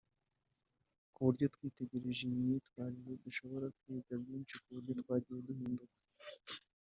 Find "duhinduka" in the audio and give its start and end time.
5.47-5.97